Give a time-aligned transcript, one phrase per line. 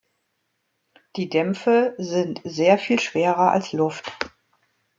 [1.15, 4.11] Die Dämpfe sind sehr viel schwerer als Luft.